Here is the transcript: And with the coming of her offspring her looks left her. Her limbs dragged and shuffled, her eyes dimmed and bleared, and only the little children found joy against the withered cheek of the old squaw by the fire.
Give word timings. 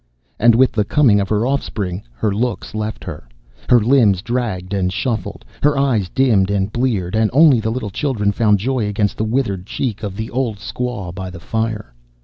And 0.39 0.55
with 0.55 0.71
the 0.71 0.83
coming 0.83 1.19
of 1.19 1.29
her 1.29 1.45
offspring 1.45 2.01
her 2.15 2.33
looks 2.33 2.73
left 2.73 3.03
her. 3.03 3.29
Her 3.69 3.79
limbs 3.79 4.23
dragged 4.23 4.73
and 4.73 4.91
shuffled, 4.91 5.45
her 5.61 5.77
eyes 5.77 6.09
dimmed 6.09 6.49
and 6.49 6.73
bleared, 6.73 7.13
and 7.13 7.29
only 7.33 7.59
the 7.59 7.69
little 7.69 7.91
children 7.91 8.31
found 8.31 8.57
joy 8.57 8.87
against 8.87 9.15
the 9.17 9.23
withered 9.23 9.67
cheek 9.67 10.01
of 10.01 10.17
the 10.17 10.31
old 10.31 10.57
squaw 10.57 11.13
by 11.13 11.29
the 11.29 11.39
fire. 11.39 11.93